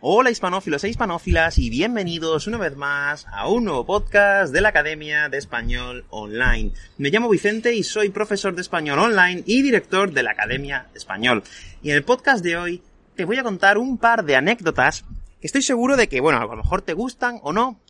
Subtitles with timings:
[0.00, 4.68] Hola hispanófilos e hispanófilas y bienvenidos una vez más a un nuevo podcast de la
[4.68, 6.70] Academia de Español Online.
[6.98, 10.98] Me llamo Vicente y soy profesor de español online y director de la Academia de
[11.00, 11.42] Español.
[11.82, 12.80] Y en el podcast de hoy
[13.16, 15.04] te voy a contar un par de anécdotas
[15.40, 17.80] que estoy seguro de que, bueno, a lo mejor te gustan o no,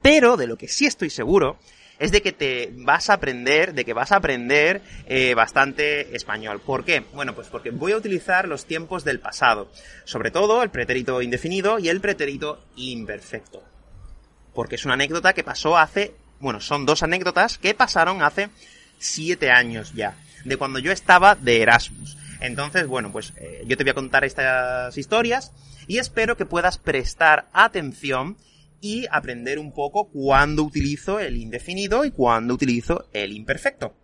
[0.00, 1.58] pero de lo que sí estoy seguro
[2.00, 6.60] es de que te vas a aprender, de que vas a aprender eh, bastante español.
[6.60, 7.04] ¿Por qué?
[7.12, 9.70] Bueno, pues porque voy a utilizar los tiempos del pasado,
[10.04, 13.62] sobre todo el pretérito indefinido y el pretérito imperfecto.
[14.54, 18.48] Porque es una anécdota que pasó hace, bueno, son dos anécdotas que pasaron hace
[18.98, 22.16] siete años ya, de cuando yo estaba de Erasmus.
[22.40, 25.52] Entonces, bueno, pues eh, yo te voy a contar estas historias
[25.86, 28.38] y espero que puedas prestar atención
[28.80, 33.94] y aprender un poco cuándo utilizo el indefinido y cuándo utilizo el imperfecto.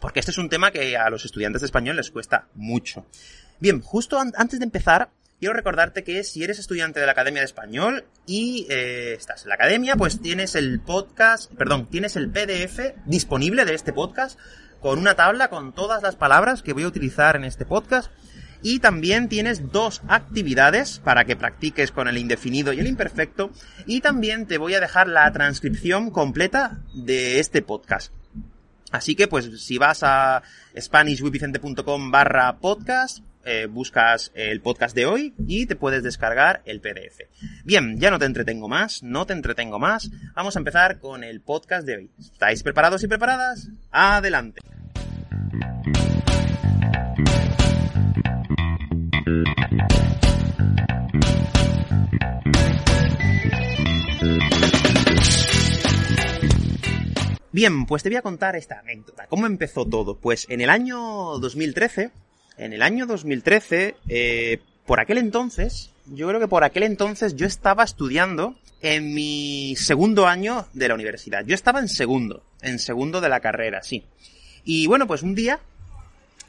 [0.00, 3.06] Porque este es un tema que a los estudiantes de español les cuesta mucho.
[3.60, 7.46] Bien, justo antes de empezar, quiero recordarte que si eres estudiante de la Academia de
[7.46, 12.94] Español y eh, estás en la Academia, pues tienes el podcast, perdón, tienes el PDF
[13.06, 14.38] disponible de este podcast
[14.80, 18.10] con una tabla con todas las palabras que voy a utilizar en este podcast
[18.62, 23.50] y también tienes dos actividades para que practiques con el indefinido y el imperfecto
[23.86, 28.12] y también te voy a dejar la transcripción completa de este podcast.
[28.90, 30.42] Así que pues si vas a
[30.78, 37.22] SpanishWithVicente.com barra podcast, eh, buscas el podcast de hoy y te puedes descargar el PDF.
[37.64, 40.10] Bien, ya no te entretengo más, no te entretengo más.
[40.34, 42.10] Vamos a empezar con el podcast de hoy.
[42.18, 43.68] ¿Estáis preparados y preparadas?
[43.90, 44.60] Adelante.
[57.52, 59.26] Bien, pues te voy a contar esta anécdota.
[59.26, 60.16] ¿Cómo empezó todo?
[60.16, 62.10] Pues en el año 2013,
[62.58, 67.46] en el año 2013, eh, por aquel entonces, yo creo que por aquel entonces yo
[67.46, 71.44] estaba estudiando en mi segundo año de la universidad.
[71.44, 74.04] Yo estaba en segundo, en segundo de la carrera, sí.
[74.64, 75.58] Y bueno, pues un día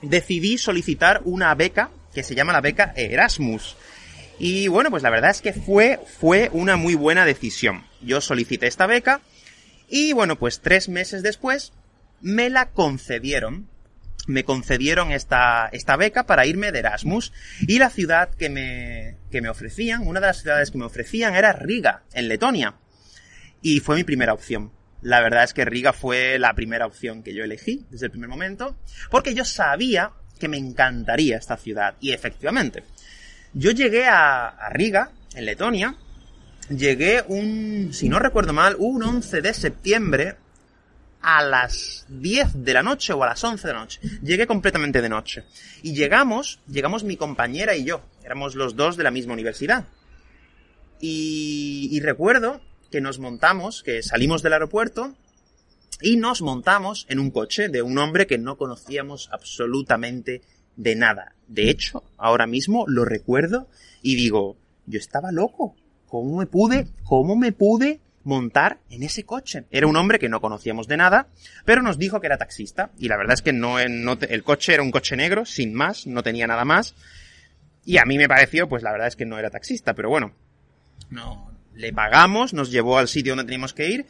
[0.03, 3.75] decidí solicitar una beca que se llama la beca Erasmus.
[4.37, 7.85] Y bueno, pues la verdad es que fue, fue una muy buena decisión.
[8.01, 9.21] Yo solicité esta beca
[9.91, 11.73] y bueno, pues tres meses después
[12.21, 13.67] me la concedieron.
[14.25, 17.33] Me concedieron esta, esta beca para irme de Erasmus.
[17.67, 21.35] Y la ciudad que me, que me ofrecían, una de las ciudades que me ofrecían
[21.35, 22.75] era Riga, en Letonia.
[23.61, 24.71] Y fue mi primera opción.
[25.01, 28.29] La verdad es que Riga fue la primera opción que yo elegí desde el primer
[28.29, 28.77] momento,
[29.09, 31.95] porque yo sabía que me encantaría esta ciudad.
[31.99, 32.83] Y efectivamente,
[33.53, 35.97] yo llegué a, a Riga, en Letonia,
[36.69, 40.35] llegué un, si no recuerdo mal, un 11 de septiembre
[41.21, 43.99] a las 10 de la noche o a las 11 de la noche.
[44.23, 45.43] Llegué completamente de noche.
[45.83, 48.01] Y llegamos, llegamos mi compañera y yo.
[48.23, 49.85] Éramos los dos de la misma universidad.
[50.99, 52.61] Y, y recuerdo
[52.91, 55.15] que nos montamos, que salimos del aeropuerto
[56.01, 60.41] y nos montamos en un coche de un hombre que no conocíamos absolutamente
[60.75, 61.35] de nada.
[61.47, 63.67] De hecho, ahora mismo lo recuerdo
[64.01, 65.75] y digo, yo estaba loco.
[66.11, 69.63] ¿Cómo me pude, cómo me pude montar en ese coche?
[69.71, 71.27] Era un hombre que no conocíamos de nada,
[71.63, 72.91] pero nos dijo que era taxista.
[72.99, 76.21] Y la verdad es que no, el coche era un coche negro, sin más, no
[76.21, 76.95] tenía nada más.
[77.85, 80.33] Y a mí me pareció, pues la verdad es que no era taxista, pero bueno.
[81.09, 84.05] No, le pagamos, nos llevó al sitio donde teníamos que ir.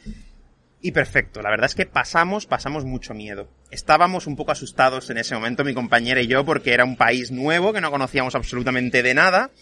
[0.80, 3.46] Y perfecto, la verdad es que pasamos, pasamos mucho miedo.
[3.70, 7.30] Estábamos un poco asustados en ese momento, mi compañera y yo, porque era un país
[7.30, 9.52] nuevo que no conocíamos absolutamente de nada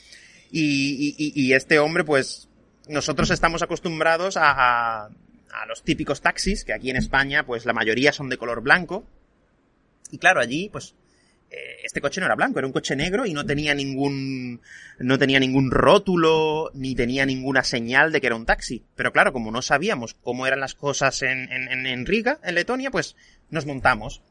[0.50, 2.48] y, y, y este hombre, pues,
[2.88, 7.72] nosotros estamos acostumbrados a, a, a, los típicos taxis, que aquí en España, pues la
[7.72, 9.06] mayoría son de color blanco.
[10.10, 10.94] Y claro, allí, pues,
[11.50, 14.60] eh, este coche no era blanco, era un coche negro y no tenía ningún,
[14.98, 18.84] no tenía ningún rótulo, ni tenía ninguna señal de que era un taxi.
[18.96, 22.90] Pero claro, como no sabíamos cómo eran las cosas en, en, en Riga, en Letonia,
[22.90, 23.16] pues
[23.50, 24.22] nos montamos.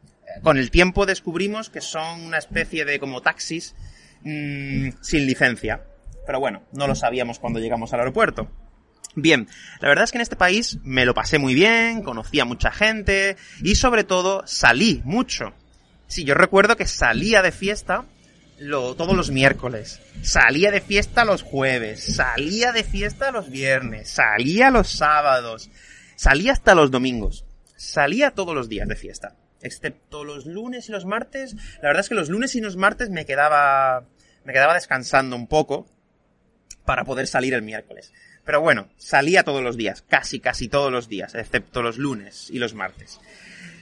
[0.43, 3.73] Con el tiempo descubrimos que son una especie de como taxis
[4.21, 5.81] mmm, sin licencia
[6.29, 8.51] pero bueno, no lo sabíamos cuando llegamos al aeropuerto.
[9.15, 9.47] Bien,
[9.79, 12.69] la verdad es que en este país me lo pasé muy bien, conocí a mucha
[12.69, 15.55] gente y sobre todo salí mucho.
[16.05, 18.05] Sí, yo recuerdo que salía de fiesta
[18.59, 24.87] todos los miércoles, salía de fiesta los jueves, salía de fiesta los viernes, salía los
[24.87, 25.71] sábados,
[26.15, 27.43] salía hasta los domingos,
[27.75, 31.55] salía todos los días de fiesta, excepto los lunes y los martes.
[31.81, 34.05] La verdad es que los lunes y los martes me quedaba,
[34.45, 35.87] me quedaba descansando un poco
[36.89, 38.11] para poder salir el miércoles.
[38.43, 42.57] Pero bueno, salía todos los días, casi, casi todos los días, excepto los lunes y
[42.57, 43.19] los martes.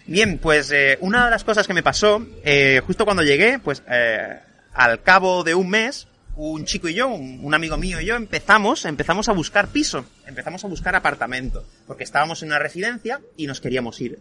[0.07, 3.81] Bien, pues eh, una de las cosas que me pasó, eh, justo cuando llegué, pues
[3.89, 4.37] eh,
[4.73, 8.83] al cabo de un mes, un chico y yo, un, amigo mío y yo, empezamos,
[8.83, 13.61] empezamos a buscar piso, empezamos a buscar apartamento, porque estábamos en una residencia y nos
[13.61, 14.19] queríamos ir.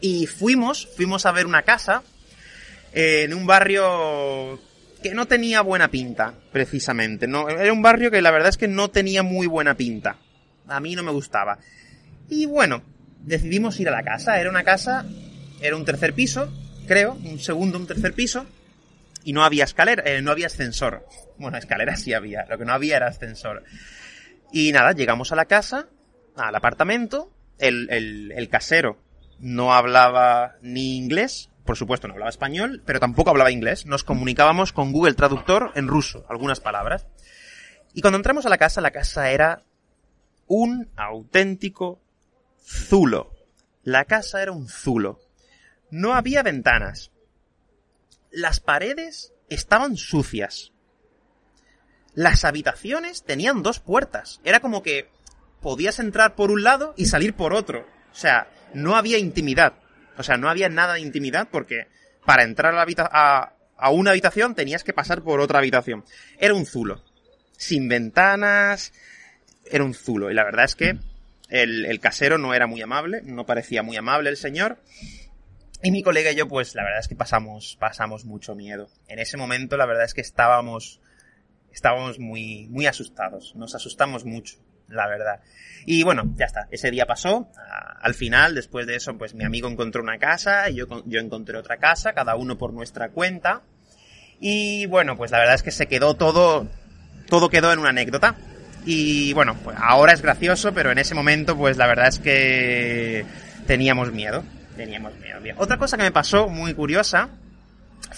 [0.00, 2.02] Y fuimos, fuimos a ver una casa
[2.92, 4.58] en un barrio
[5.02, 7.26] que no tenía buena pinta, precisamente.
[7.26, 10.18] No, era un barrio que la verdad es que no tenía muy buena pinta.
[10.68, 11.58] A mí no me gustaba.
[12.28, 12.82] Y bueno,
[13.20, 14.40] decidimos ir a la casa.
[14.40, 15.04] Era una casa,
[15.60, 16.52] era un tercer piso,
[16.86, 18.46] creo, un segundo, un tercer piso
[19.24, 21.06] y no había escalera, eh, no había ascensor.
[21.38, 23.64] Bueno, escalera sí había, lo que no había era ascensor.
[24.52, 25.88] Y nada, llegamos a la casa,
[26.36, 28.98] al apartamento, el, el, el casero
[29.38, 33.86] no hablaba ni inglés, por supuesto no hablaba español, pero tampoco hablaba inglés.
[33.86, 37.06] Nos comunicábamos con Google Traductor en ruso, algunas palabras.
[37.94, 39.62] Y cuando entramos a la casa, la casa era
[40.46, 42.00] un auténtico
[42.64, 43.32] zulo.
[43.82, 45.20] La casa era un zulo.
[45.90, 47.12] No había ventanas
[48.32, 50.72] las paredes estaban sucias.
[52.14, 54.40] Las habitaciones tenían dos puertas.
[54.44, 55.10] Era como que
[55.60, 57.86] podías entrar por un lado y salir por otro.
[58.10, 59.74] O sea, no había intimidad.
[60.16, 61.88] O sea, no había nada de intimidad porque
[62.24, 66.04] para entrar a, a, una habitación tenías que pasar por otra habitación.
[66.38, 67.02] Era un zulo.
[67.56, 68.92] Sin ventanas.
[69.64, 70.30] Era un zulo.
[70.30, 70.98] Y la verdad es que
[71.48, 73.22] el, el casero no era muy amable.
[73.24, 74.78] No parecía muy amable el señor.
[75.82, 78.88] Y mi colega y yo, pues la verdad es que pasamos, pasamos mucho miedo.
[79.08, 81.00] En ese momento, la verdad es que estábamos,
[81.72, 83.56] estábamos muy, muy asustados.
[83.56, 84.58] Nos asustamos mucho,
[84.92, 85.40] la verdad.
[85.86, 86.68] Y bueno, ya está.
[86.70, 87.50] Ese día pasó.
[88.00, 91.56] Al final, después de eso, pues mi amigo encontró una casa y yo, yo encontré
[91.56, 93.62] otra casa, cada uno por nuestra cuenta.
[94.40, 96.68] Y bueno, pues la verdad es que se quedó todo,
[97.28, 98.36] todo quedó en una anécdota.
[98.84, 103.24] Y bueno, pues ahora es gracioso, pero en ese momento, pues la verdad es que
[103.66, 104.44] teníamos miedo
[104.76, 105.38] teníamos miedo.
[105.58, 107.28] Otra cosa que me pasó muy curiosa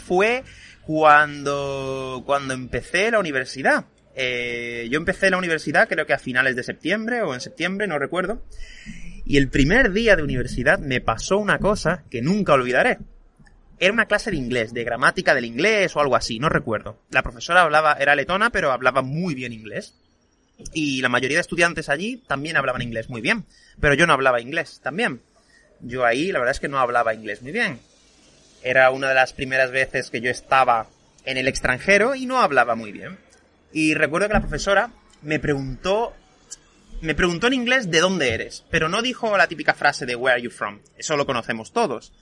[0.06, 0.44] fue
[0.82, 3.84] cuando, cuando empecé la universidad.
[4.16, 7.98] Eh, yo empecé la universidad creo que a finales de septiembre o en septiembre, no
[7.98, 8.42] recuerdo.
[9.24, 12.98] Y el primer día de universidad me pasó una cosa que nunca olvidaré.
[13.80, 17.00] Era una clase de inglés, de gramática del inglés o algo así, no recuerdo.
[17.10, 19.94] La profesora hablaba, era letona, pero hablaba muy bien inglés.
[20.72, 23.44] Y la mayoría de estudiantes allí también hablaban inglés muy bien.
[23.80, 25.20] Pero yo no hablaba inglés también.
[25.80, 27.80] Yo ahí, la verdad es que no hablaba inglés muy bien.
[28.62, 30.86] Era una de las primeras veces que yo estaba
[31.24, 33.18] en el extranjero y no hablaba muy bien.
[33.74, 34.92] Y recuerdo que la profesora
[35.22, 36.14] me preguntó,
[37.00, 40.34] me preguntó en inglés de dónde eres, pero no dijo la típica frase de where
[40.34, 40.78] are you from.
[40.96, 42.12] Eso lo conocemos todos.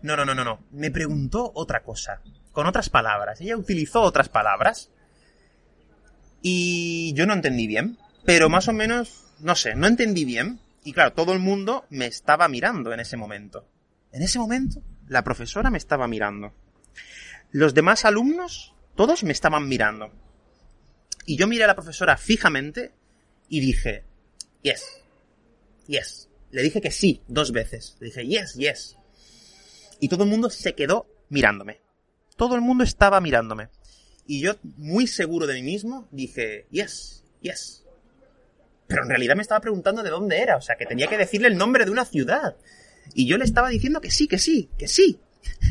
[0.00, 0.64] No, no, no, no, no.
[0.70, 2.22] Me preguntó otra cosa,
[2.52, 3.42] con otras palabras.
[3.42, 4.90] Ella utilizó otras palabras
[6.40, 10.94] y yo no entendí bien, pero más o menos, no sé, no entendí bien, y
[10.94, 13.68] claro, todo el mundo me estaba mirando en ese momento.
[14.12, 16.54] En ese momento, la profesora me estaba mirando.
[17.50, 20.10] Los demás alumnos, todos me estaban mirando.
[21.26, 22.92] Y yo miré a la profesora fijamente
[23.48, 24.04] y dije,
[24.62, 25.02] yes,
[25.86, 26.28] yes.
[26.50, 27.96] Le dije que sí dos veces.
[28.00, 28.96] Le dije, yes, yes.
[30.00, 31.80] Y todo el mundo se quedó mirándome.
[32.36, 33.68] Todo el mundo estaba mirándome.
[34.26, 37.82] Y yo, muy seguro de mí mismo, dije, yes, yes,
[38.92, 41.48] pero en realidad me estaba preguntando de dónde era, o sea, que tenía que decirle
[41.48, 42.56] el nombre de una ciudad.
[43.14, 45.18] Y yo le estaba diciendo que sí, que sí, que sí.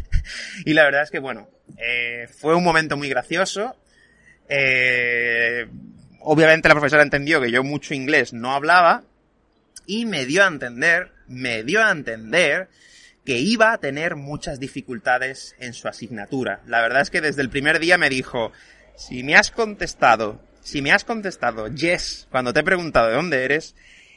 [0.66, 3.76] y la verdad es que, bueno, eh, fue un momento muy gracioso.
[4.50, 5.68] Eh,
[6.22, 9.04] obviamente la profesora entendió que yo mucho inglés no hablaba
[9.86, 12.70] y me dio a entender, me dio a entender
[13.26, 16.62] que iba a tener muchas dificultades en su asignatura.
[16.66, 18.52] La verdad es que desde el primer día me dijo,
[18.96, 23.44] si me has contestado si me has contestado yes cuando te he preguntado de dónde
[23.44, 23.76] eres,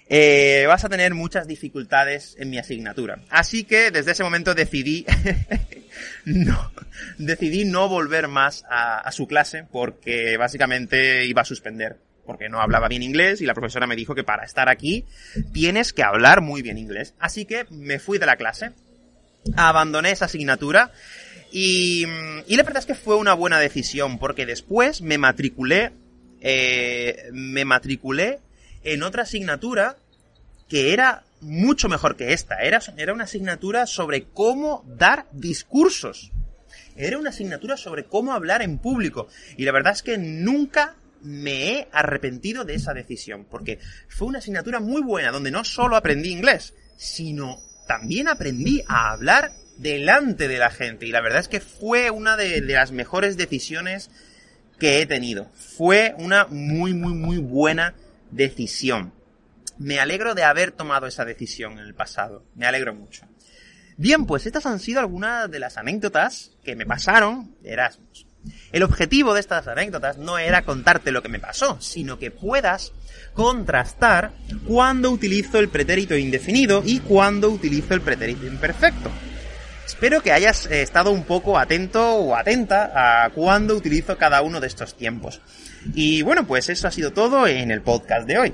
[0.09, 3.21] eh, vas a tener muchas dificultades en mi asignatura.
[3.31, 5.07] Así que desde ese momento decidí
[6.25, 6.73] no,
[7.19, 11.99] decidí no volver más a, su clase porque básicamente iba a suspender.
[12.27, 15.05] Porque no hablaba bien inglés y la profesora me dijo que para estar aquí
[15.53, 17.15] tienes que hablar muy bien inglés.
[17.19, 18.73] Así que me fui de la clase,
[19.57, 20.91] abandoné esa asignatura
[21.53, 22.07] y,
[22.47, 25.93] y la verdad es que fue una buena decisión porque después me matriculé
[26.47, 28.39] eh, me matriculé
[28.85, 29.97] en otra asignatura
[30.69, 32.57] que era mucho mejor que esta.
[32.57, 36.33] Era, era una asignatura sobre cómo dar discursos.
[36.97, 39.29] Era una asignatura sobre cómo hablar en público.
[39.57, 44.39] Y la verdad es que nunca me he arrepentido de esa decisión, porque fue una
[44.39, 50.59] asignatura muy buena, donde no solo aprendí inglés, sino también aprendí a hablar delante de
[50.59, 51.07] la gente.
[51.07, 54.11] Y la verdad es que fue una de, las mejores decisiones
[54.79, 55.51] que he tenido.
[55.55, 57.95] Fue una muy, muy, muy buena
[58.31, 59.13] decisión.
[59.79, 62.45] Me alegro de haber tomado esa decisión en el pasado.
[62.55, 63.27] Me alegro mucho.
[63.97, 68.27] Bien, pues estas han sido algunas de las anécdotas que me pasaron de Erasmus.
[68.73, 72.93] El objetivo de estas anécdotas no era contarte lo que me pasó, sino que puedas
[73.33, 74.33] contrastar
[74.67, 79.11] cuando utilizo el pretérito indefinido y cuando utilizo el pretérito imperfecto.
[79.87, 84.61] Espero que hayas eh, estado un poco atento o atenta a cuándo utilizo cada uno
[84.61, 85.41] de estos tiempos.
[85.95, 88.53] Y bueno, pues eso ha sido todo en el podcast de hoy.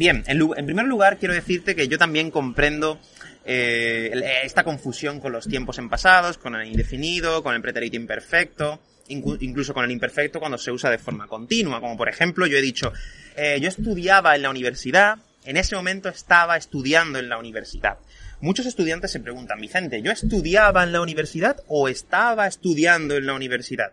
[0.00, 2.98] Bien, en, primer lugar quiero decirte que yo también comprendo
[3.44, 8.80] eh, esta confusión con los tiempos en pasados, con el indefinido, con el pretérito imperfecto,
[9.08, 12.62] incluso con el imperfecto cuando se usa de forma continua, como por ejemplo yo he
[12.62, 12.94] dicho,
[13.36, 17.98] eh, yo estudiaba en la universidad, en ese momento estaba estudiando en la universidad.
[18.40, 23.34] Muchos estudiantes se preguntan, Vicente, ¿yo estudiaba en la universidad o estaba estudiando en la
[23.34, 23.92] universidad?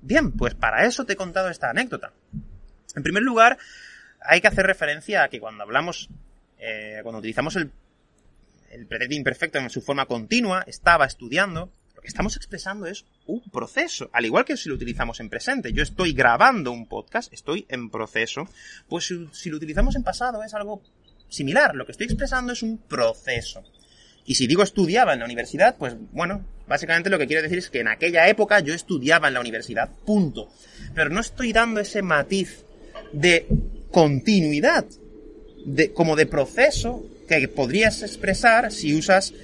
[0.00, 2.12] Bien, pues para eso te he contado esta anécdota.
[2.94, 3.58] En primer lugar,
[4.20, 6.08] hay que hacer referencia a que cuando hablamos,
[6.58, 7.70] eh, cuando utilizamos el,
[8.70, 11.70] el pretérito imperfecto en su forma continua, estaba estudiando,
[12.04, 15.72] estamos expresando es un proceso, al igual que si lo utilizamos en presente.
[15.72, 18.48] Yo estoy grabando un podcast, estoy en proceso,
[18.88, 20.82] pues si, si lo utilizamos en pasado es algo
[21.28, 23.64] similar, lo que estoy expresando es un proceso.
[24.26, 27.68] Y si digo estudiaba en la universidad, pues bueno, básicamente lo que quiero decir es
[27.68, 30.48] que en aquella época yo estudiaba en la universidad, punto.
[30.94, 32.64] Pero no estoy dando ese matiz
[33.12, 33.46] de
[33.90, 34.86] continuidad,
[35.66, 39.34] de, como de proceso que podrías expresar si usas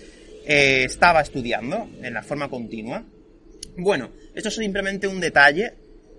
[0.47, 3.04] eh, estaba estudiando en la forma continua.
[3.76, 5.75] Bueno, esto es simplemente un detalle,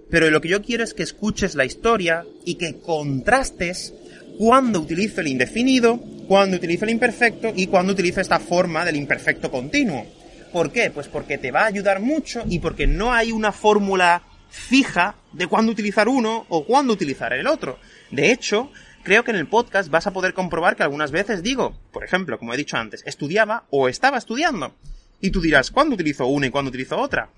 [0.09, 3.93] pero lo que yo quiero es que escuches la historia y que contrastes
[4.37, 9.51] cuando utilizo el indefinido, cuando utilizo el imperfecto y cuando utilizo esta forma del imperfecto
[9.51, 10.05] continuo.
[10.51, 10.91] ¿Por qué?
[10.91, 15.47] Pues porque te va a ayudar mucho y porque no hay una fórmula fija de
[15.47, 17.79] cuándo utilizar uno o cuándo utilizar el otro.
[18.11, 18.71] De hecho,
[19.03, 22.37] creo que en el podcast vas a poder comprobar que algunas veces digo, por ejemplo,
[22.39, 24.73] como he dicho antes, estudiaba o estaba estudiando.
[25.19, 27.29] Y tú dirás, ¿cuándo utilizo una y cuándo utilizo otra?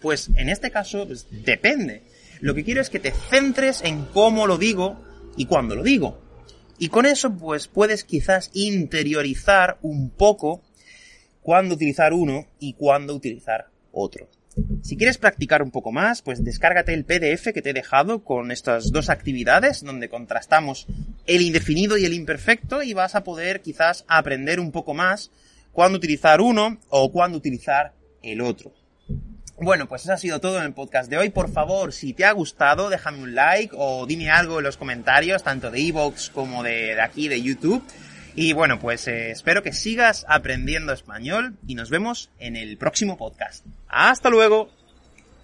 [0.00, 2.02] Pues en este caso, pues, depende.
[2.40, 5.02] Lo que quiero es que te centres en cómo lo digo
[5.36, 6.20] y cuándo lo digo.
[6.78, 10.62] Y con eso, pues puedes quizás interiorizar un poco
[11.42, 14.28] cuándo utilizar uno y cuándo utilizar otro.
[14.82, 18.50] Si quieres practicar un poco más, pues descárgate el PDF que te he dejado con
[18.50, 20.86] estas dos actividades donde contrastamos
[21.26, 25.30] el indefinido y el imperfecto y vas a poder quizás aprender un poco más
[25.72, 28.72] cuándo utilizar uno o cuándo utilizar el otro.
[29.60, 31.30] Bueno, pues eso ha sido todo en el podcast de hoy.
[31.30, 35.42] Por favor, si te ha gustado, déjame un like o dime algo en los comentarios,
[35.42, 37.82] tanto de Evox como de, aquí, de YouTube.
[38.40, 43.16] Y bueno, pues eh, espero que sigas aprendiendo español y nos vemos en el próximo
[43.16, 43.66] podcast.
[43.88, 44.77] ¡Hasta luego!